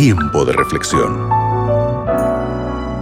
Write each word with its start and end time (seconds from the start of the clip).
Tiempo 0.00 0.44
de 0.44 0.52
reflexión. 0.52 1.28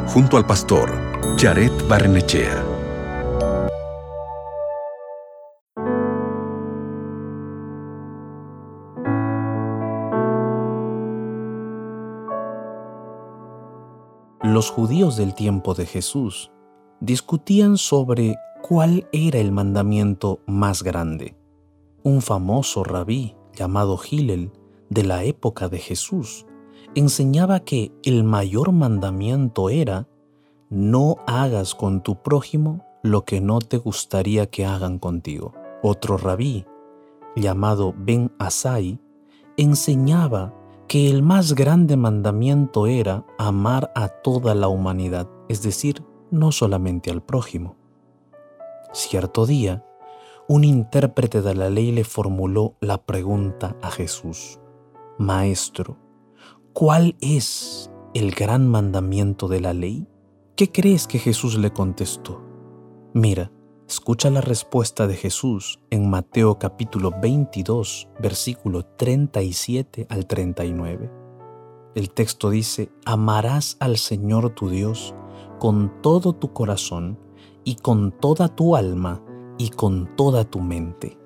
Junto 0.07 0.39
al 0.39 0.47
pastor 0.47 0.91
Jared 1.37 1.71
Barnechea. 1.91 2.65
Los 14.43 14.71
judíos 14.71 15.19
del 15.19 15.35
tiempo 15.35 15.75
de 15.75 15.85
Jesús 15.85 16.51
discutían 17.01 17.77
sobre 17.77 18.37
cuál 18.63 19.07
era 19.13 19.39
el 19.39 19.53
mandamiento 19.53 20.41
más 20.47 20.83
grande. 20.83 21.37
Un 22.03 22.23
famoso 22.23 22.85
rabí 22.85 23.37
llamado 23.55 23.99
Gilel 23.99 24.51
de 24.89 25.05
la 25.05 25.25
época 25.25 25.69
de 25.69 25.77
Jesús 25.77 26.47
enseñaba 26.95 27.61
que 27.61 27.93
el 28.05 28.25
mayor 28.25 28.73
mandamiento 28.73 29.71
era 29.71 30.09
no 30.71 31.17
hagas 31.27 31.75
con 31.75 32.03
tu 32.03 32.23
prójimo 32.23 32.85
lo 33.03 33.25
que 33.25 33.41
no 33.41 33.61
te 33.61 33.79
gustaría 33.79 34.47
que 34.47 34.67
hagan 34.67 34.99
contigo. 34.99 35.55
Otro 35.83 36.17
rabí, 36.17 36.67
llamado 37.37 37.95
Ben 37.97 38.33
Asai, 38.39 38.99
enseñaba 39.57 40.55
que 40.89 41.11
el 41.11 41.23
más 41.23 41.55
grande 41.55 41.97
mandamiento 41.97 42.87
era 42.87 43.25
amar 43.39 43.93
a 43.95 44.09
toda 44.09 44.55
la 44.55 44.69
humanidad, 44.69 45.29
es 45.49 45.63
decir, 45.63 46.03
no 46.31 46.53
solamente 46.53 47.11
al 47.11 47.23
prójimo. 47.23 47.77
Cierto 48.93 49.47
día, 49.47 49.85
un 50.49 50.65
intérprete 50.65 51.43
de 51.43 51.55
la 51.55 51.71
ley 51.71 51.93
le 51.93 52.05
formuló 52.05 52.75
la 52.81 52.99
pregunta 52.99 53.77
a 53.83 53.91
Jesús, 53.91 54.61
Maestro, 55.19 55.97
¿cuál 56.77 57.17
es 57.23 57.91
el 58.13 58.33
gran 58.33 58.69
mandamiento 58.69 59.49
de 59.49 59.61
la 59.61 59.73
ley? 59.73 60.07
¿Qué 60.57 60.71
crees 60.71 61.07
que 61.07 61.19
Jesús 61.19 61.57
le 61.57 61.73
contestó? 61.73 62.43
Mira, 63.15 63.51
escucha 63.89 64.29
la 64.29 64.43
respuesta 64.43 65.07
de 65.07 65.15
Jesús 65.15 65.81
en 65.89 66.11
Mateo 66.11 66.59
capítulo 66.59 67.13
22, 67.19 68.11
versículo 68.21 68.85
37 68.85 70.07
al 70.11 70.27
39. 70.27 71.11
El 71.95 72.11
texto 72.11 72.51
dice, 72.51 72.93
amarás 73.07 73.79
al 73.81 73.97
Señor 73.97 74.51
tu 74.51 74.69
Dios 74.69 75.15
con 75.59 76.03
todo 76.03 76.35
tu 76.35 76.53
corazón 76.53 77.19
y 77.65 77.77
con 77.77 78.13
toda 78.21 78.55
tu 78.55 78.77
alma 78.77 79.23
y 79.57 79.71
con 79.71 80.15
toda 80.15 80.45
tu 80.45 80.61
mente. 80.61 81.19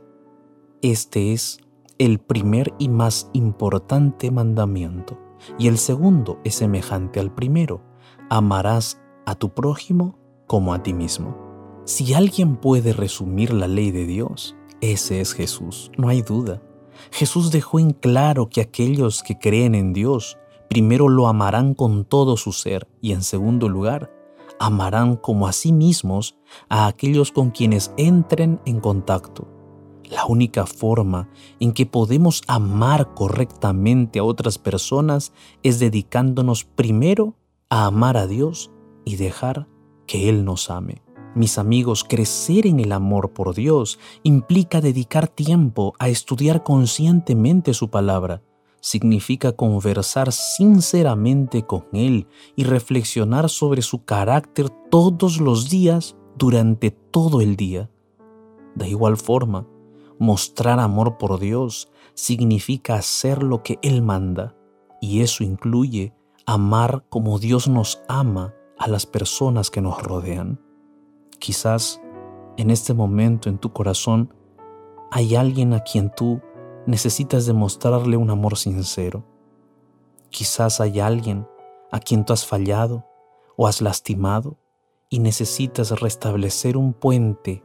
Este 0.81 1.33
es 1.33 1.59
el 1.98 2.21
primer 2.21 2.73
y 2.78 2.89
más 2.89 3.28
importante 3.33 4.31
mandamiento, 4.31 5.19
y 5.59 5.69
el 5.69 5.79
segundo 5.79 6.39
es 6.45 6.57
semejante 6.57 7.21
al 7.21 7.35
primero, 7.35 7.83
amarás 8.29 9.01
a 9.27 9.35
tu 9.35 9.51
prójimo 9.51 10.19
como 10.47 10.75
a 10.75 10.83
ti 10.83 10.93
mismo. 10.93 11.83
Si 11.85 12.15
alguien 12.15 12.57
puede 12.57 12.93
resumir 12.93 13.53
la 13.53 13.67
ley 13.67 13.91
de 13.91 14.07
Dios, 14.07 14.57
ese 14.81 15.21
es 15.21 15.33
Jesús, 15.33 15.91
no 15.97 16.09
hay 16.09 16.23
duda. 16.23 16.63
Jesús 17.11 17.51
dejó 17.51 17.79
en 17.79 17.91
claro 17.91 18.49
que 18.49 18.61
aquellos 18.61 19.23
que 19.23 19.39
creen 19.39 19.75
en 19.75 19.93
Dios 19.93 20.39
primero 20.71 21.09
lo 21.09 21.27
amarán 21.27 21.75
con 21.75 22.05
todo 22.05 22.37
su 22.37 22.53
ser 22.53 22.87
y 23.01 23.13
en 23.13 23.23
segundo 23.23 23.69
lugar, 23.69 24.13
amarán 24.61 25.17
como 25.17 25.49
a 25.49 25.53
sí 25.53 25.73
mismos 25.73 26.37
a 26.69 26.87
aquellos 26.87 27.33
con 27.33 27.51
quienes 27.51 27.93
entren 27.97 28.61
en 28.65 28.79
contacto. 28.79 29.49
La 30.11 30.27
única 30.27 30.66
forma 30.66 31.28
en 31.61 31.72
que 31.72 31.86
podemos 31.86 32.42
amar 32.48 33.14
correctamente 33.14 34.19
a 34.19 34.25
otras 34.25 34.58
personas 34.58 35.33
es 35.62 35.78
dedicándonos 35.78 36.64
primero 36.64 37.36
a 37.69 37.86
amar 37.86 38.16
a 38.16 38.27
Dios 38.27 38.72
y 39.05 39.16
dejar 39.16 39.69
que 40.06 40.28
Él 40.28 40.44
nos 40.44 40.69
ame. 40.69 41.03
Mis 41.37 41.59
amigos, 41.59 42.03
crecer 42.03 42.66
en 42.66 42.81
el 42.81 42.91
amor 42.91 43.32
por 43.32 43.54
Dios 43.54 44.00
implica 44.25 44.81
dedicar 44.81 45.28
tiempo 45.28 45.94
a 46.00 46.09
estudiar 46.09 46.65
conscientemente 46.65 47.72
su 47.72 47.88
palabra 47.88 48.43
significa 48.81 49.53
conversar 49.53 50.32
sinceramente 50.32 51.66
con 51.66 51.84
Él 51.93 52.26
y 52.56 52.65
reflexionar 52.65 53.49
sobre 53.49 53.82
su 53.82 54.04
carácter 54.04 54.70
todos 54.91 55.41
los 55.41 55.70
días 55.70 56.16
durante 56.37 56.91
todo 56.91 57.41
el 57.41 57.56
día. 57.56 57.91
De 58.75 58.88
igual 58.88 59.16
forma, 59.16 59.66
mostrar 60.20 60.78
amor 60.78 61.19
por 61.19 61.41
Dios 61.41 61.91
significa 62.14 62.94
hacer 62.94 63.42
lo 63.42 63.64
que 63.64 63.78
Él 63.82 64.03
manda, 64.03 64.54
y 65.00 65.22
eso 65.22 65.42
incluye 65.42 66.14
amar 66.47 67.04
como 67.08 67.38
Dios 67.38 67.69
nos 67.69 68.03
ama 68.06 68.54
a 68.78 68.86
las 68.86 69.06
personas 69.06 69.70
que 69.70 69.81
nos 69.81 70.00
rodean. 70.03 70.60
Quizás 71.38 72.00
en 72.58 72.70
este 72.70 72.92
momento 72.92 73.48
en 73.48 73.58
tu 73.58 73.72
corazón 73.72 74.34
hay 75.10 75.36
alguien 75.36 75.72
a 75.72 75.81
quien 75.81 76.12
tú 76.14 76.41
necesitas 76.87 77.47
demostrarle 77.47 78.16
un 78.19 78.31
amor 78.31 78.58
sincero. 78.58 79.25
Quizás 80.28 80.81
hay 80.81 81.00
alguien 81.00 81.47
a 81.91 81.98
quien 81.98 82.25
tú 82.26 82.34
has 82.34 82.44
fallado 82.44 83.06
o 83.56 83.66
has 83.66 83.81
lastimado 83.81 84.58
y 85.08 85.20
necesitas 85.20 85.98
restablecer 85.98 86.76
un 86.76 86.92
puente, 86.92 87.64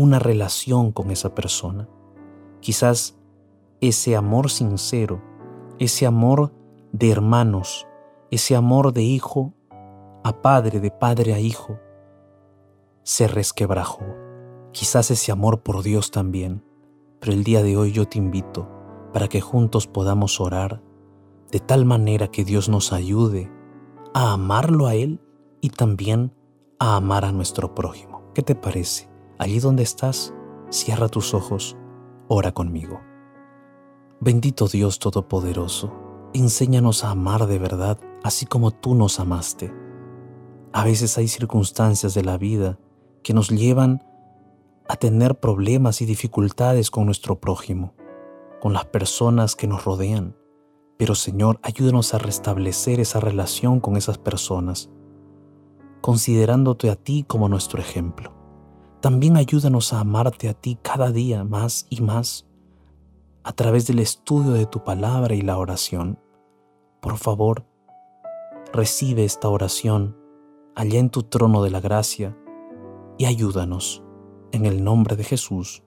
una 0.00 0.18
relación 0.18 0.92
con 0.92 1.10
esa 1.10 1.34
persona. 1.34 1.88
Quizás 2.60 3.18
ese 3.80 4.16
amor 4.16 4.50
sincero, 4.50 5.22
ese 5.78 6.06
amor 6.06 6.52
de 6.92 7.10
hermanos, 7.10 7.86
ese 8.30 8.56
amor 8.56 8.92
de 8.92 9.02
hijo 9.02 9.54
a 10.24 10.42
padre, 10.42 10.80
de 10.80 10.90
padre 10.90 11.34
a 11.34 11.40
hijo, 11.40 11.78
se 13.02 13.28
resquebrajó. 13.28 14.04
Quizás 14.72 15.10
ese 15.10 15.32
amor 15.32 15.62
por 15.62 15.82
Dios 15.82 16.10
también 16.10 16.62
pero 17.20 17.32
el 17.32 17.44
día 17.44 17.62
de 17.62 17.76
hoy 17.76 17.92
yo 17.92 18.06
te 18.06 18.18
invito 18.18 18.68
para 19.12 19.28
que 19.28 19.40
juntos 19.40 19.86
podamos 19.86 20.40
orar 20.40 20.82
de 21.50 21.60
tal 21.60 21.84
manera 21.84 22.28
que 22.28 22.44
Dios 22.44 22.68
nos 22.68 22.92
ayude 22.92 23.50
a 24.14 24.32
amarlo 24.32 24.86
a 24.86 24.94
Él 24.94 25.20
y 25.60 25.70
también 25.70 26.32
a 26.78 26.96
amar 26.96 27.24
a 27.24 27.32
nuestro 27.32 27.74
prójimo. 27.74 28.22
¿Qué 28.34 28.42
te 28.42 28.54
parece? 28.54 29.08
Allí 29.38 29.60
donde 29.60 29.84
estás, 29.84 30.34
cierra 30.70 31.08
tus 31.08 31.32
ojos, 31.32 31.76
ora 32.26 32.52
conmigo. 32.52 33.00
Bendito 34.20 34.66
Dios 34.66 34.98
Todopoderoso, 34.98 35.92
enséñanos 36.34 37.04
a 37.04 37.10
amar 37.10 37.46
de 37.46 37.58
verdad 37.58 37.98
así 38.24 38.46
como 38.46 38.72
tú 38.72 38.94
nos 38.94 39.20
amaste. 39.20 39.72
A 40.72 40.84
veces 40.84 41.16
hay 41.18 41.28
circunstancias 41.28 42.14
de 42.14 42.24
la 42.24 42.36
vida 42.36 42.78
que 43.22 43.32
nos 43.32 43.48
llevan 43.50 44.04
a 44.88 44.96
tener 44.96 45.38
problemas 45.38 46.00
y 46.02 46.06
dificultades 46.06 46.90
con 46.90 47.06
nuestro 47.06 47.38
prójimo, 47.38 47.94
con 48.60 48.72
las 48.72 48.86
personas 48.86 49.54
que 49.54 49.66
nos 49.66 49.84
rodean. 49.84 50.36
Pero 50.96 51.14
Señor, 51.14 51.60
ayúdanos 51.62 52.12
a 52.12 52.18
restablecer 52.18 52.98
esa 52.98 53.20
relación 53.20 53.80
con 53.80 53.96
esas 53.96 54.18
personas, 54.18 54.90
considerándote 56.00 56.90
a 56.90 56.96
ti 56.96 57.24
como 57.26 57.48
nuestro 57.48 57.80
ejemplo. 57.80 58.37
También 59.00 59.36
ayúdanos 59.36 59.92
a 59.92 60.00
amarte 60.00 60.48
a 60.48 60.54
ti 60.54 60.76
cada 60.82 61.12
día 61.12 61.44
más 61.44 61.86
y 61.88 62.00
más 62.00 62.46
a 63.44 63.52
través 63.52 63.86
del 63.86 64.00
estudio 64.00 64.52
de 64.52 64.66
tu 64.66 64.82
palabra 64.82 65.34
y 65.34 65.40
la 65.40 65.56
oración. 65.56 66.18
Por 67.00 67.16
favor, 67.16 67.64
recibe 68.72 69.24
esta 69.24 69.48
oración 69.48 70.16
allá 70.74 70.98
en 70.98 71.10
tu 71.10 71.22
trono 71.22 71.62
de 71.62 71.70
la 71.70 71.80
gracia 71.80 72.36
y 73.18 73.26
ayúdanos 73.26 74.02
en 74.50 74.66
el 74.66 74.82
nombre 74.82 75.14
de 75.14 75.24
Jesús. 75.24 75.84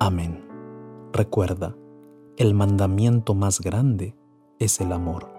Amén. 0.00 0.48
Recuerda, 1.12 1.76
el 2.38 2.54
mandamiento 2.54 3.34
más 3.34 3.60
grande 3.60 4.16
es 4.58 4.80
el 4.80 4.92
amor. 4.92 5.32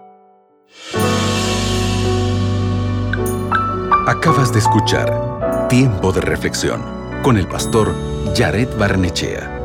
Acabas 4.06 4.52
de 4.52 4.60
escuchar 4.60 5.68
Tiempo 5.68 6.12
de 6.12 6.20
Reflexión 6.20 6.95
con 7.22 7.36
el 7.36 7.46
pastor 7.46 7.94
Jared 8.36 8.68
Barnechea. 8.78 9.55